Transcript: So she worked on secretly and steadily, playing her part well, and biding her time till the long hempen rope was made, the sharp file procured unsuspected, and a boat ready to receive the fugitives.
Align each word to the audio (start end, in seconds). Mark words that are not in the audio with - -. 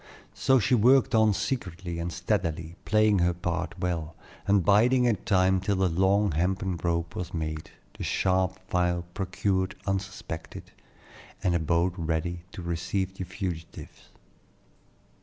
So 0.33 0.57
she 0.57 0.73
worked 0.73 1.13
on 1.13 1.31
secretly 1.31 1.99
and 1.99 2.11
steadily, 2.11 2.75
playing 2.85 3.19
her 3.19 3.35
part 3.35 3.77
well, 3.77 4.15
and 4.47 4.65
biding 4.65 5.03
her 5.03 5.13
time 5.13 5.59
till 5.59 5.75
the 5.75 5.87
long 5.89 6.31
hempen 6.31 6.75
rope 6.83 7.15
was 7.15 7.35
made, 7.35 7.69
the 7.95 8.03
sharp 8.03 8.57
file 8.67 9.05
procured 9.13 9.75
unsuspected, 9.85 10.71
and 11.43 11.53
a 11.53 11.59
boat 11.59 11.93
ready 11.97 12.45
to 12.53 12.63
receive 12.63 13.13
the 13.13 13.25
fugitives. 13.25 14.09